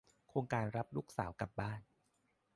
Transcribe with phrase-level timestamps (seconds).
[0.27, 1.79] โครงการรับลูกสาวกลับบ้าน